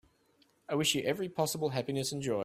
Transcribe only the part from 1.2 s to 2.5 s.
possible happiness and joy.